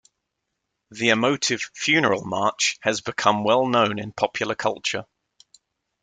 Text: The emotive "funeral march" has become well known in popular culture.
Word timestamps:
The 0.89 1.09
emotive 1.09 1.61
"funeral 1.75 2.25
march" 2.25 2.79
has 2.81 3.01
become 3.01 3.43
well 3.43 3.67
known 3.67 3.99
in 3.99 4.13
popular 4.13 4.55
culture. 4.55 5.05